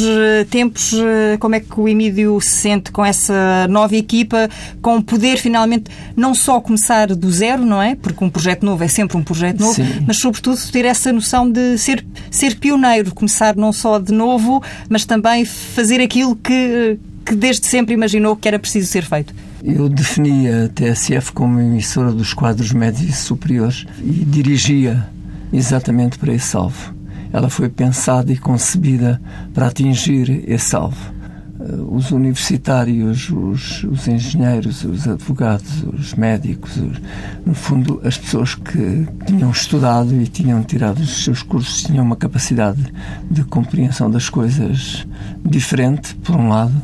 [0.51, 0.95] tempos,
[1.39, 4.49] como é que o Emílio se sente com essa nova equipa,
[4.81, 7.95] com poder finalmente não só começar do zero, não é?
[7.95, 10.05] Porque um projeto novo é sempre um projeto novo, Sim.
[10.07, 15.05] mas sobretudo ter essa noção de ser, ser pioneiro, começar não só de novo, mas
[15.05, 19.35] também fazer aquilo que, que desde sempre imaginou que era preciso ser feito.
[19.63, 25.09] Eu definia a TSF como emissora dos quadros médios e superiores e dirigia
[25.53, 26.95] exatamente para esse alvo.
[27.33, 29.21] Ela foi pensada e concebida
[29.53, 31.18] para atingir esse alvo.
[31.69, 37.01] Eh, os universitários, os, os engenheiros, os advogados, os médicos, os,
[37.45, 42.17] no fundo, as pessoas que tinham estudado e tinham tirado os seus cursos, tinham uma
[42.17, 42.83] capacidade
[43.31, 45.07] de compreensão das coisas
[45.45, 46.75] diferente, por um lado,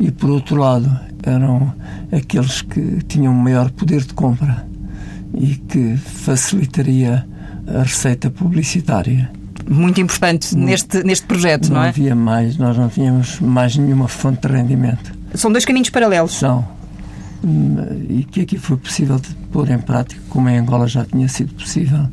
[0.00, 0.90] e por outro lado,
[1.22, 1.72] eram
[2.10, 4.66] aqueles que tinham maior poder de compra
[5.34, 7.26] e que facilitaria
[7.66, 9.30] a receita publicitária.
[9.68, 11.84] Muito importante não, neste, neste projeto, não, não é?
[11.84, 15.12] Não havia mais, nós não tínhamos mais nenhuma fonte de rendimento.
[15.34, 16.32] São dois caminhos paralelos.
[16.32, 16.66] São.
[18.08, 21.54] E que aqui foi possível de pôr em prática, como em Angola já tinha sido
[21.54, 22.08] possível,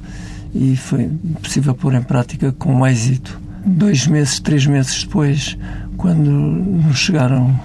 [0.54, 1.10] e foi
[1.42, 3.40] possível pôr em prática com êxito.
[3.66, 5.58] Dois meses, três meses depois,
[5.98, 7.60] quando nos chegaram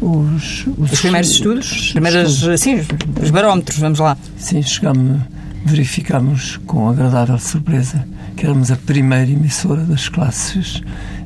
[0.00, 2.80] os, os, os primeiros estudos, os primeiros, sim,
[3.22, 4.16] os barómetros, vamos lá.
[4.36, 5.20] Sim, chegamos,
[5.64, 8.04] verificamos com agradável surpresa
[8.36, 10.82] que éramos a primeira emissora das classes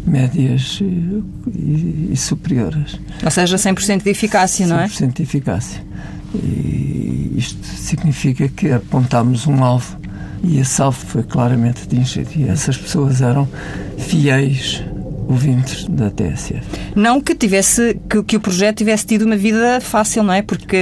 [0.07, 1.23] médias e,
[1.55, 2.99] e, e superiores.
[3.23, 4.87] Ou seja, 100% de eficácia, não é?
[4.87, 5.83] 100% de eficácia.
[6.35, 9.99] E isto significa que apontámos um alvo
[10.43, 12.31] e esse alvo foi claramente atingido.
[12.37, 13.49] E essas pessoas eram
[13.99, 14.83] fiéis
[15.31, 16.67] ouvintes da TSF.
[16.97, 20.43] Não que tivesse que, que, o projeto tivesse tido uma vida fácil, não é?
[20.43, 20.77] Porque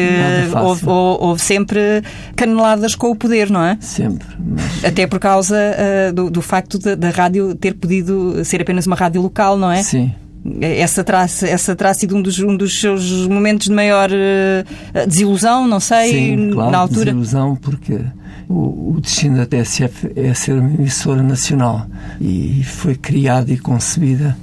[0.61, 2.02] houve, houve, sempre
[2.34, 3.76] caneladas com o poder, não é?
[3.80, 4.26] Sempre.
[4.38, 4.84] Mas...
[4.84, 9.20] Até por causa uh, do, do, facto da rádio ter podido ser apenas uma rádio
[9.20, 9.82] local, não é?
[9.82, 10.12] Sim.
[10.61, 15.66] Essa terá, essa terá sido um dos, um dos seus momentos de maior uh, desilusão,
[15.66, 17.06] não sei, Sim, claro, na altura.
[17.06, 18.00] desilusão porque
[18.48, 21.87] o, o, destino da TSF é ser uma emissora nacional
[22.20, 24.37] e foi criada e concebida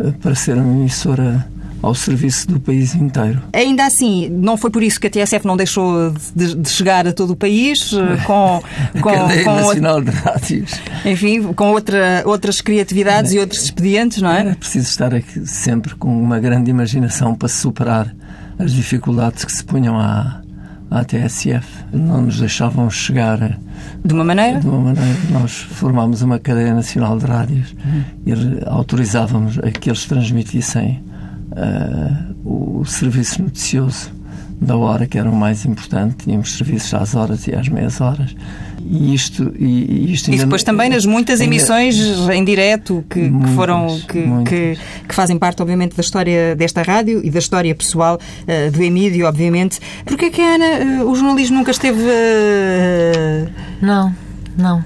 [0.00, 1.46] uh, para ser uma emissora
[1.82, 3.42] ao serviço do país inteiro.
[3.52, 7.12] Ainda assim, não foi por isso que a TSF não deixou de, de chegar a
[7.12, 8.62] todo o país eh, com,
[9.02, 10.70] com, a com Nacional outra, de Rádios.
[11.04, 14.50] Enfim, com outra, outras criatividades é, e outros expedientes, não é?
[14.50, 18.14] É preciso estar aqui sempre com uma grande imaginação para superar
[18.58, 20.40] as dificuldades que se punham à,
[20.92, 21.66] à TSF.
[21.92, 23.58] Não nos deixavam chegar.
[24.04, 24.60] De uma maneira?
[24.60, 25.18] De uma maneira.
[25.30, 28.02] Nós formámos uma cadeia nacional de rádios uhum.
[28.26, 28.32] e
[28.66, 31.02] autorizávamos a que eles transmitissem
[31.52, 34.21] uh, o serviço noticioso
[34.62, 36.24] da hora que era o mais importante.
[36.24, 38.34] Tínhamos serviços às horas e às meias horas.
[38.84, 41.96] E isto, e, isto e depois também nas muitas ainda, emissões
[42.32, 46.82] em direto que, muitas, que foram que, que, que, fazem parte, obviamente, da história desta
[46.82, 49.80] rádio e da história pessoal uh, do Emílio, obviamente.
[50.04, 52.00] Porquê que, Ana, uh, o jornalismo nunca esteve.
[52.00, 53.50] Uh...
[53.80, 54.14] Não,
[54.56, 54.84] não.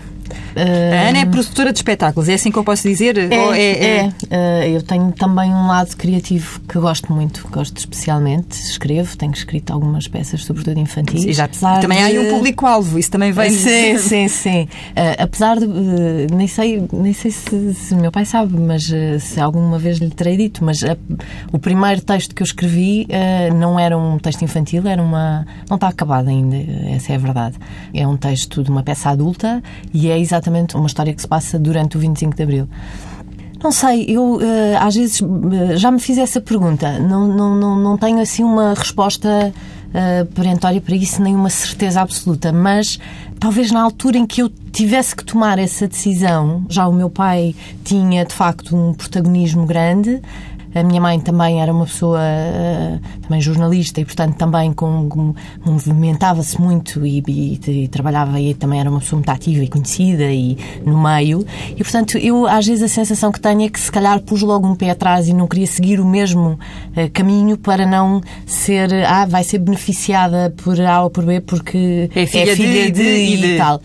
[0.56, 3.18] A Ana é produtora de espetáculos, é assim que eu posso dizer?
[3.18, 4.12] É, é, é?
[4.30, 8.58] é, Eu tenho também um lado criativo que gosto muito, gosto especialmente.
[8.58, 11.22] Escrevo, tenho escrito algumas peças, sobretudo infantis.
[11.22, 12.04] Sim, já, também de...
[12.04, 13.50] há aí um público-alvo, isso também vem.
[13.66, 14.62] Sim, sim, sim.
[14.62, 15.66] Uh, apesar de.
[16.34, 18.90] Nem sei, nem sei se, se meu pai sabe, mas
[19.20, 20.80] se alguma vez lhe terei dito, mas
[21.52, 23.06] o primeiro texto que eu escrevi
[23.58, 25.46] não era um texto infantil, era uma.
[25.68, 26.56] Não está acabado ainda,
[26.94, 27.56] essa é a verdade.
[27.92, 31.28] É um texto de uma peça adulta e é exatamente exatamente uma história que se
[31.28, 32.68] passa durante o 25 de Abril.
[33.62, 36.98] Não sei, eu eh, às vezes eh, já me fiz essa pergunta.
[36.98, 39.52] Não, não, não, não tenho assim uma resposta
[39.88, 42.98] uh, perentória para isso, nem uma certeza absoluta, mas
[43.40, 47.54] talvez na altura em que eu tivesse que tomar essa decisão, já o meu pai
[47.82, 50.20] tinha de facto um protagonismo grande,
[50.80, 55.34] a minha mãe também era uma pessoa uh, também jornalista e, portanto, também com,
[55.64, 60.24] movimentava-se muito e, e, e, trabalhava e também era uma pessoa muito ativa e conhecida
[60.24, 61.44] e no meio.
[61.70, 64.66] E, portanto, eu às vezes a sensação que tenho é que se calhar pus logo
[64.66, 69.26] um pé atrás e não queria seguir o mesmo uh, caminho para não ser, ah,
[69.26, 73.02] vai ser beneficiada por A ou por B porque é filha, é filha de, de,
[73.02, 73.80] de, de, e tal.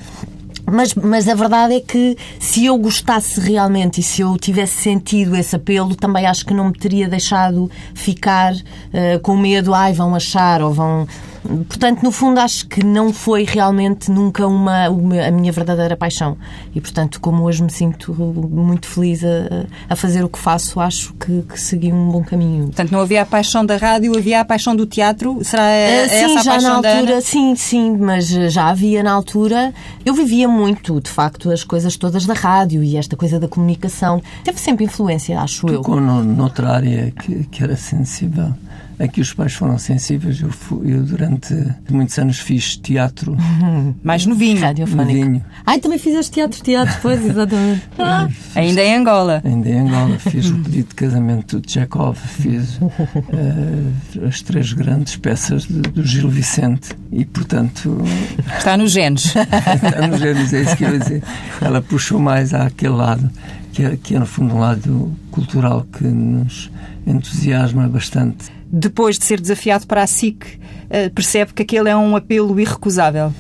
[0.66, 5.36] Mas, mas a verdade é que se eu gostasse realmente e se eu tivesse sentido
[5.36, 10.16] esse apelo, também acho que não me teria deixado ficar uh, com medo, ai, vão
[10.16, 11.08] achar ou vão
[11.44, 16.38] Portanto, no fundo, acho que não foi realmente nunca uma, uma, a minha verdadeira paixão.
[16.74, 21.14] E, portanto, como hoje me sinto muito feliz a, a fazer o que faço, acho
[21.14, 22.66] que, que, segui um bom caminho.
[22.66, 25.40] Portanto, não havia a paixão da rádio, havia a paixão do teatro?
[25.44, 29.12] Será uh, sim, essa a já paixão na altura, Sim, sim, mas já havia na
[29.12, 29.74] altura.
[30.06, 34.22] Eu vivia muito, de facto, as coisas todas da rádio e esta coisa da comunicação.
[34.44, 35.82] Teve sempre influência, acho Tocou eu.
[35.82, 38.54] Tocou noutra área que, que era sensível
[39.00, 40.42] a que os pais foram sensíveis.
[40.42, 41.54] Eu, fui, eu durante
[41.90, 43.36] muitos anos fiz teatro.
[44.04, 44.62] Mais novinho.
[44.62, 45.20] Radiofónico.
[45.20, 45.46] Novinho.
[45.66, 47.82] Ai, também fizeste teatro, teatro, pois, exatamente.
[48.04, 48.28] Ah.
[48.56, 49.42] Ainda em Angola.
[49.46, 50.18] Ainda em Angola.
[50.18, 56.04] Fiz o pedido de casamento de Chekhov, fiz uh, as três grandes peças de, do
[56.04, 58.04] Gil Vicente e, portanto...
[58.58, 59.26] Está nos genes.
[59.36, 61.24] Está nos genes, é isso que eu ia dizer.
[61.62, 63.30] Ela puxou mais àquele lado,
[63.72, 66.72] que é, que é no fundo um lado cultural que nos
[67.06, 72.16] entusiasma bastante depois de ser desafiado para a SIC, eh, percebe que aquele é um
[72.16, 73.34] apelo irrecusável?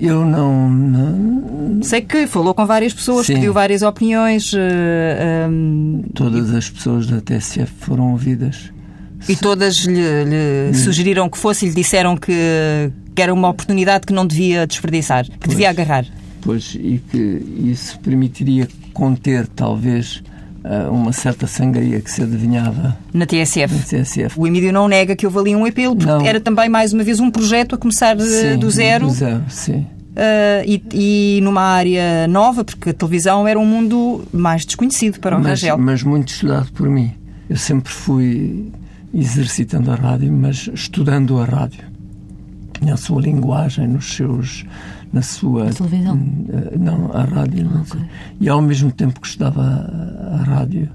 [0.00, 3.34] Eu não, não, Sei que falou com várias pessoas, Sim.
[3.34, 4.52] pediu várias opiniões.
[4.52, 6.02] Uh, eh, um...
[6.04, 8.72] Ehm, todas as pessoas da TSF foram ouvidas.
[9.28, 12.32] E todas lhe, lhe sugeriram que fosse e lhe disseram que,
[13.14, 16.04] que, era uma oportunidade que não devia desperdiçar, que pois, devia agarrar.
[16.42, 20.22] Pois, e que isso permitiria conter, talvez,
[20.90, 23.74] uma certa sangria que se adivinhava na TSF.
[23.74, 24.40] Na TSF.
[24.40, 26.26] O Emílio não nega que houve ali um apelo, porque não.
[26.26, 29.06] era também, mais uma vez, um projeto a começar sim, do zero.
[29.06, 29.86] Do zero, sim.
[30.14, 35.36] Uh, e, e, numa área nova, porque a televisão era um mundo mais desconhecido para
[35.36, 35.76] o mas, Rangel.
[35.76, 37.12] Mas muito estudado por mim.
[37.50, 38.72] Eu sempre fui
[39.12, 41.84] exercitando a rádio, mas estudando a rádio.
[42.80, 44.64] Na sua linguagem, nos seus
[45.14, 45.68] na sua.
[45.68, 46.20] A televisão?
[46.48, 47.64] Eh, não, a rádio.
[47.64, 48.00] Não okay.
[48.40, 50.88] E ao mesmo tempo que estudava a, a rádio,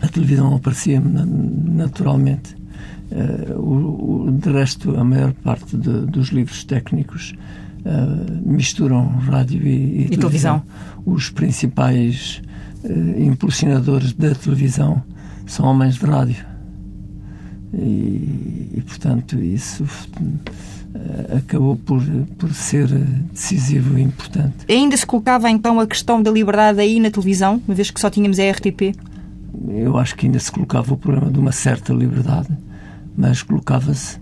[0.00, 1.10] a televisão aparecia-me
[1.70, 2.56] naturalmente.
[3.12, 7.34] Uh, o, o, de resto, a maior parte de, dos livros técnicos
[7.84, 10.62] uh, misturam rádio e, e, e televisão.
[11.04, 12.40] Os principais
[12.84, 15.02] uh, impulsionadores da televisão
[15.46, 16.46] são homens de rádio.
[17.74, 19.86] E, e portanto, isso
[21.36, 22.02] acabou por,
[22.38, 24.66] por ser decisivo e importante.
[24.68, 28.10] Ainda se colocava então a questão da liberdade aí na televisão, uma vez que só
[28.10, 28.94] tínhamos a RTP?
[29.68, 32.48] Eu acho que ainda se colocava o problema de uma certa liberdade,
[33.16, 34.18] mas colocava-se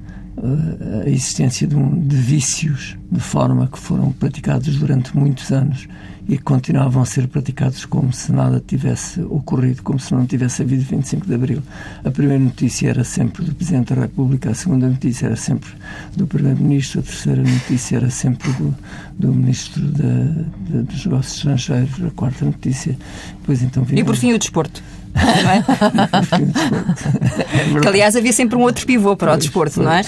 [1.05, 5.87] a existência de, um, de vícios de forma que foram praticados durante muitos anos
[6.29, 10.62] e que continuavam a ser praticados como se nada tivesse ocorrido, como se não tivesse
[10.62, 11.62] havido 25 de Abril.
[12.05, 15.70] A primeira notícia era sempre do Presidente da República, a segunda notícia era sempre
[16.16, 18.74] do Primeiro-Ministro, a terceira notícia era sempre do,
[19.18, 22.96] do Ministro dos Negócios Estrangeiros, a quarta notícia.
[23.40, 23.85] Depois, então.
[23.90, 24.83] E por fim o desporto.
[25.14, 25.62] É?
[27.81, 30.03] que, aliás, havia sempre um outro pivô para o desporto, não é?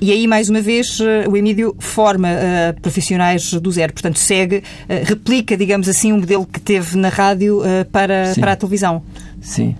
[0.00, 4.58] e aí, mais uma vez, eh, o Emílio forma uh, profissionais do zero, portanto, segue,
[4.58, 4.62] uh,
[5.04, 9.02] replica, digamos assim, um modelo que teve na rádio uh, para, para a televisão.
[9.40, 9.74] Sim.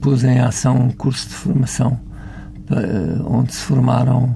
[0.00, 1.98] Pus em ação um curso de formação
[3.28, 4.34] onde se formaram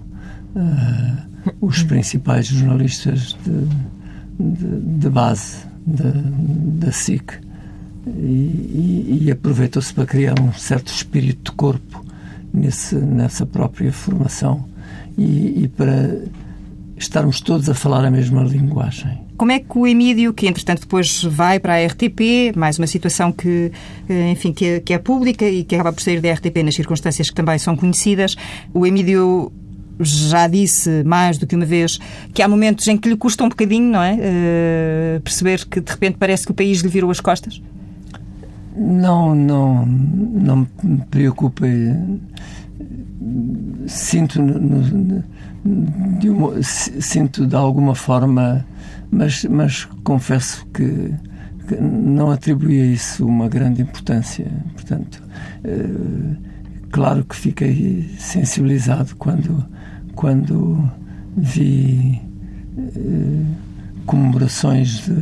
[1.61, 3.67] os principais jornalistas de,
[4.39, 7.50] de, de base da SIC
[8.07, 12.05] e, e, e aproveitou-se para criar um certo espírito de corpo
[12.53, 14.69] nesse, nessa própria formação
[15.17, 16.19] e, e, para
[16.97, 19.19] estarmos todos a falar a mesma linguagem.
[19.37, 23.33] Como é que o Emílio, que entretanto depois vai para a RTP, mais uma situação
[23.33, 23.73] que,
[24.09, 26.75] eh, enfim, que é, que é pública e que acaba por sair da RTP nas
[26.75, 28.37] circunstâncias que também são conhecidas,
[28.75, 29.51] o Emílio
[29.99, 31.99] já disse mais do que uma vez
[32.33, 34.15] que há momentos em que lhe custa um bocadinho, não é?
[34.15, 37.61] Uh, perceber que de repente parece que o país lhe virou as costas?
[38.81, 41.67] Não, não, não me preocupa.
[43.87, 44.41] Sinto,
[46.19, 48.65] de uma, sinto de alguma forma,
[49.11, 51.13] mas, mas confesso que,
[51.69, 54.51] que não atribuía isso uma grande importância.
[54.73, 55.23] Portanto,
[55.63, 56.37] eh,
[56.91, 59.63] claro que fiquei sensibilizado quando,
[60.15, 60.91] quando
[61.37, 62.19] vi
[62.79, 63.45] eh,
[64.07, 65.15] comemorações de,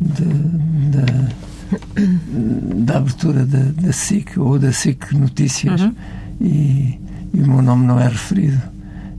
[0.00, 0.24] de,
[0.90, 1.51] de
[2.84, 5.94] da abertura da, da SIC ou da SIC Notícias uhum.
[6.40, 6.98] e,
[7.32, 8.60] e, o meu nome não é referido.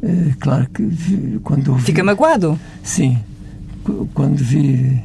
[0.02, 2.60] É, claro que vi, quando ouvi, Fica magoado?
[2.84, 3.20] Sim.
[4.14, 5.02] Quando vi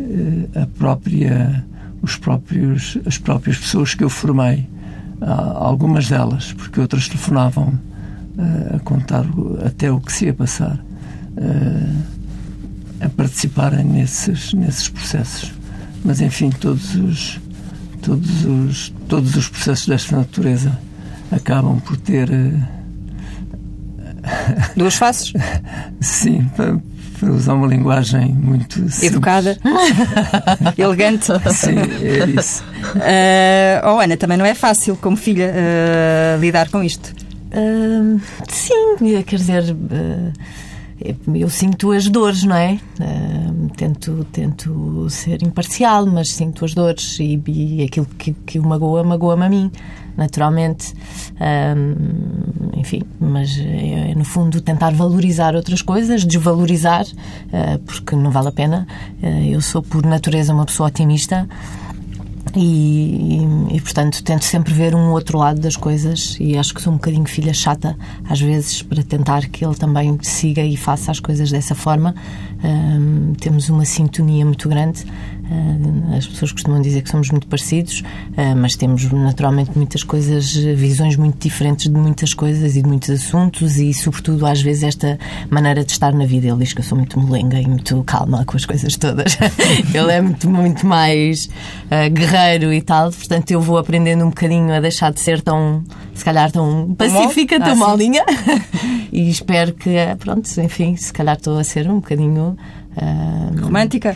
[0.00, 1.64] é, a própria,
[2.02, 4.68] os próprios, as próprias pessoas que eu formei,
[5.20, 7.78] algumas delas, porque outras telefonavam
[8.36, 9.24] é, a contar
[9.64, 10.84] até o que se ia passar,
[13.00, 15.61] a participarem nesses, nesses processos
[16.04, 17.40] mas, enfim, todos os,
[18.02, 20.78] todos os, todos os processos desta natureza
[21.30, 22.30] acabam por ter.
[22.30, 22.82] Eh,
[24.76, 25.32] Duas faces?
[26.00, 26.78] Sim, para,
[27.18, 28.74] para, usar uma linguagem muito.
[28.74, 29.02] Simples.
[29.02, 29.58] Educada,
[30.76, 31.26] elegante.
[31.52, 32.62] Sim, é isso.
[32.96, 37.14] Uh, oh, Ana, também não é fácil, como filha, uh, lidar com isto.
[37.52, 39.76] Uh, sim, quer dizer
[41.34, 42.78] eu sinto as dores, não é?
[43.00, 48.62] Uh, tento, tento ser imparcial, mas sinto as dores e, e aquilo que, que o
[48.66, 49.70] magoa, magoa-me a mim,
[50.16, 50.92] naturalmente.
[51.32, 58.30] Uh, enfim, mas é, é, no fundo tentar valorizar outras coisas, desvalorizar, uh, porque não
[58.30, 58.86] vale a pena.
[59.48, 61.48] eu sou, por natureza, uma pessoa otimista.
[62.54, 66.92] E, e, portanto, tento sempre ver um outro lado das coisas e acho que sou
[66.92, 67.96] um bocadinho filha chata,
[68.28, 72.14] às vezes, para tentar que ele também siga e faça as coisas dessa forma.
[72.62, 75.04] Um, temos uma sintonia muito grande.
[75.52, 80.54] Uh, as pessoas costumam dizer que somos muito parecidos, uh, mas temos naturalmente muitas coisas,
[80.54, 85.18] visões muito diferentes de muitas coisas e de muitos assuntos, e, sobretudo, às vezes, esta
[85.50, 86.48] maneira de estar na vida.
[86.48, 89.36] Ele diz que eu sou muito molenga e muito calma com as coisas todas.
[89.92, 91.46] ele é muito, muito mais
[91.86, 95.84] uh, guerreiro e tal, portanto eu vou aprendendo um bocadinho a deixar de ser tão,
[96.14, 98.24] se calhar, tão pacífica, tão ah, molinha.
[99.12, 102.56] e espero que, pronto, enfim, se calhar estou a ser um bocadinho.
[102.94, 104.14] Uh, romântica?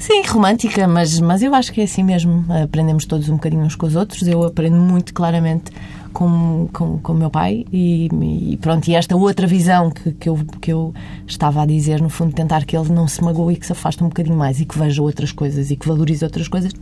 [0.00, 2.46] Sim, romântica, mas, mas eu acho que é assim mesmo.
[2.64, 4.26] Aprendemos todos um bocadinho uns com os outros.
[4.26, 5.70] Eu aprendo muito claramente
[6.10, 8.08] com, com, com meu pai e,
[8.50, 10.94] e, pronto, e esta outra visão que, que, eu, que eu
[11.26, 14.02] estava a dizer, no fundo, tentar que ele não se magoe e que se afaste
[14.02, 16.72] um bocadinho mais e que veja outras coisas e que valorize outras coisas,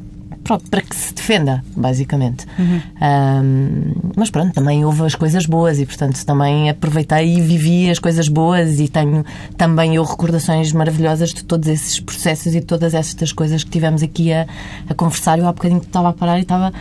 [0.56, 2.46] para que se defenda, basicamente.
[2.58, 2.80] Uhum.
[3.02, 7.98] Um, mas pronto, também houve as coisas boas e, portanto, também aproveitei e vivi as
[7.98, 9.24] coisas boas e tenho
[9.56, 14.02] também eu recordações maravilhosas de todos esses processos e de todas estas coisas que tivemos
[14.02, 14.46] aqui a,
[14.88, 15.38] a conversar.
[15.38, 16.72] Eu há bocadinho estava a parar e estava,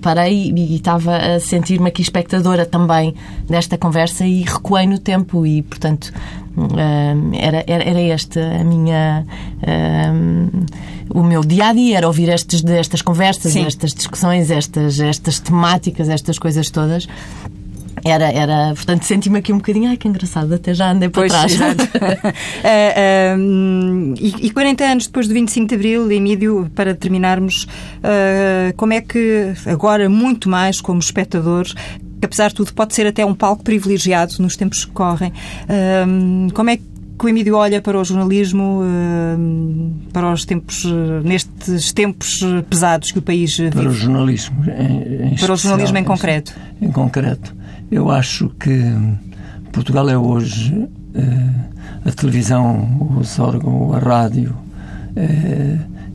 [0.00, 3.14] parei e estava a sentir-me aqui espectadora também
[3.48, 6.12] desta conversa e recuei no tempo e, portanto,
[7.32, 9.24] era, era, era esta a minha.
[9.66, 10.50] Um,
[11.10, 13.66] o meu dia a dia era ouvir estes, estas conversas, Sim.
[13.66, 17.06] estas discussões, estas, estas temáticas, estas coisas todas.
[18.04, 21.32] Era, era, portanto, senti-me aqui um bocadinho, ai que engraçado, até já andei para pois,
[21.32, 21.54] trás.
[21.54, 21.64] uh,
[23.38, 28.92] uh, e, e 40 anos depois do 25 de Abril, Emílio, para terminarmos, uh, como
[28.92, 31.66] é que agora, muito mais como espectador,
[32.24, 35.32] que apesar de tudo pode ser até um palco privilegiado nos tempos que correm.
[36.54, 36.84] Como é que
[37.22, 38.82] o Emílio olha para o jornalismo,
[40.12, 40.84] para os tempos,
[41.22, 43.70] nestes tempos pesados que o país vive?
[43.70, 46.54] Para o jornalismo, em, em Para o jornalismo em concreto.
[46.80, 47.54] Em concreto.
[47.90, 48.82] Eu acho que
[49.72, 50.88] Portugal é hoje
[52.04, 54.56] a televisão, os órgãos, a rádio.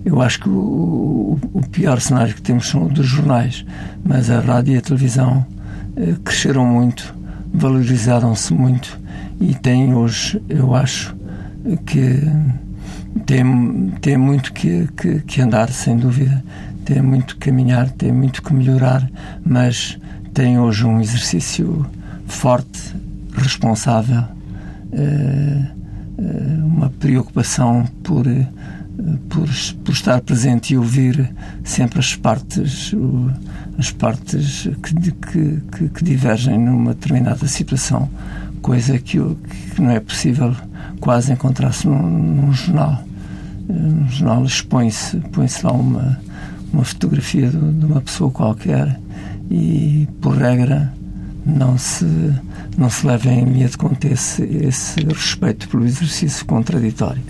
[0.03, 3.65] Eu acho que o, o pior cenário que temos são os dos jornais,
[4.03, 5.45] mas a rádio e a televisão
[6.23, 7.13] cresceram muito,
[7.53, 8.99] valorizaram-se muito
[9.39, 11.15] e têm hoje, eu acho,
[11.85, 12.21] que
[13.25, 16.43] tem, tem muito que, que, que, andar, sem dúvida.
[16.85, 19.07] Tem muito que caminhar, tem muito que melhorar,
[19.45, 19.97] mas
[20.33, 21.85] tem hoje um exercício
[22.25, 22.95] forte,
[23.33, 24.23] responsável,
[24.91, 25.65] eh,
[26.17, 28.25] eh, uma preocupação por,
[29.29, 29.47] por,
[29.83, 31.33] por estar presente e ouvir
[31.63, 32.93] sempre as partes,
[33.77, 38.09] as partes que, que, que divergem numa determinada situação
[38.61, 39.17] coisa que,
[39.73, 40.55] que não é possível
[40.99, 43.03] quase encontrar-se num, num, jornal.
[43.67, 46.19] Num jornal expõe-se põe lá uma,
[46.71, 48.99] uma fotografia de, de, uma pessoa qualquer
[49.49, 50.93] e, por regra,
[51.45, 52.05] não se,
[52.77, 57.21] não se leva em linha de conta esse, esse respeito pelo exercício contraditório.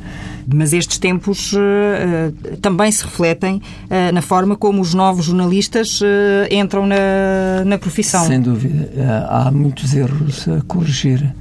[0.51, 6.05] Mas estes tempos uh, também se refletem uh, na forma como os novos jornalistas uh,
[6.51, 8.25] entram na, na profissão.
[8.25, 8.89] Sem dúvida.
[9.29, 11.33] há muitos erros a corrigir.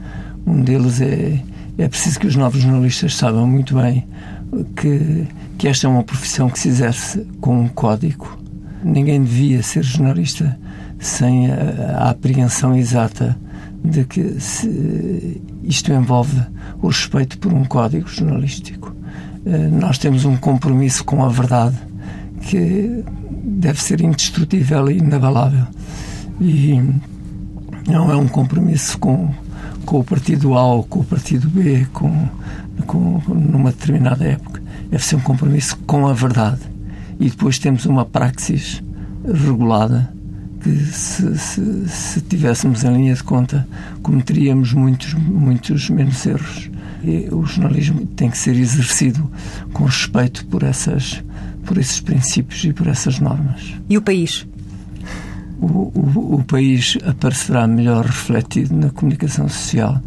[0.46, 1.40] Um deles é,
[1.78, 4.06] é preciso que os novos jornalistas saibam muito bem
[4.76, 8.38] que, que esta é uma profissão que se exerce com um código.
[8.82, 10.59] Ninguém devia ser jornalista
[10.98, 13.38] sem a, a apreensão exata
[13.84, 14.36] de que
[15.62, 16.40] isto envolve
[16.82, 18.97] o respeito por um código jornalístico.
[19.47, 21.76] Eh, nós temos um compromisso com a verdade
[22.43, 23.05] que
[23.43, 25.66] deve ser indestrutível e inabalável.
[26.41, 26.80] E
[27.86, 29.32] não é um compromisso com,
[29.84, 32.28] com o partido A ou com o partido B, com,
[32.86, 34.62] com, numa determinada época.
[34.91, 36.61] Deve ser um compromisso com a verdade.
[37.18, 38.82] E depois temos uma praxis
[39.24, 40.18] regulada
[40.69, 43.66] que se, se, se tivéssemos em linha de conta
[44.03, 46.71] cometeríamos muitos, muitos menos erros.
[47.03, 49.31] E o jornalismo tem que ser exercido
[49.73, 51.23] com respeito por, essas,
[51.64, 53.75] por esses princípios e por essas normas.
[53.89, 54.47] E o país?
[55.61, 60.03] O, o, o país aparecerá melhor refletido na comunicação social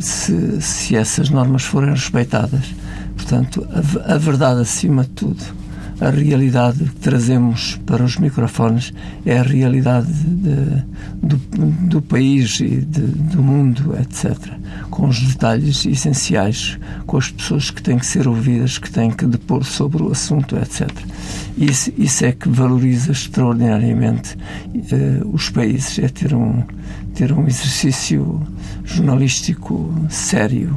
[0.00, 2.74] se, se essas normas forem respeitadas.
[3.14, 5.61] Portanto, a, a verdade acima de tudo
[6.02, 8.92] a realidade que trazemos para os microfones
[9.24, 10.82] é a realidade de,
[11.22, 11.36] do,
[11.88, 14.36] do, país e de, do mundo, etc.
[14.90, 16.76] Com os detalhes essenciais,
[17.06, 20.56] com as pessoas que têm que ser ouvidas, que têm que depor sobre o assunto,
[20.56, 20.90] etc.
[21.56, 24.36] Isso, isso é que valoriza extraordinariamente
[24.74, 26.64] uh, os países, é ter um,
[27.14, 28.42] ter um exercício
[28.84, 30.76] jornalístico sério,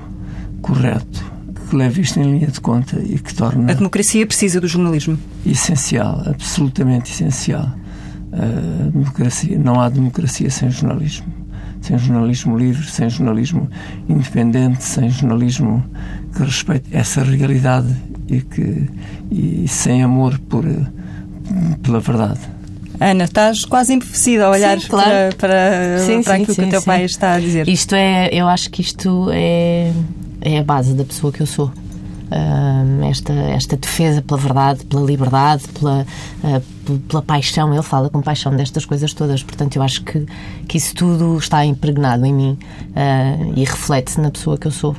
[0.61, 1.34] correto
[1.65, 3.71] que leve isto em linha de conta e que torne.
[3.71, 5.17] A democracia precisa do jornalismo.
[5.45, 7.69] Essencial, absolutamente essencial.
[8.31, 11.27] A democracia, não há democracia sem jornalismo.
[11.81, 13.69] Sem jornalismo livre, sem jornalismo
[14.09, 15.83] independente, sem jornalismo
[16.35, 17.95] que respeite essa realidade
[18.27, 18.89] e, que,
[19.31, 20.65] e sem amor por,
[21.83, 22.39] pela verdade.
[22.99, 25.35] Ana, estás quase empobrecida a olhar sim, claro.
[25.35, 27.67] para, para, sim, para sim, aquilo que o teu pai está a dizer.
[27.67, 29.91] Isto é, eu acho que isto é
[30.45, 31.71] é a base da pessoa que eu sou.
[32.25, 36.05] Uh, esta, esta defesa pela verdade, pela liberdade, pela,
[36.43, 37.73] uh, pela paixão.
[37.73, 39.43] Ele fala com paixão destas coisas todas.
[39.43, 40.25] Portanto, eu acho que,
[40.67, 42.57] que isso tudo está impregnado em mim
[42.91, 44.95] uh, e reflete-se na pessoa que eu sou.